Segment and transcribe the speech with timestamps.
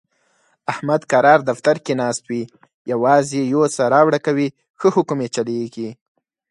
[0.71, 2.43] احمد کرار دفتر کې ناست وي،
[2.91, 4.47] یووازې یوسه راوړه کوي،
[4.79, 5.89] ښه حکم یې چلېږي.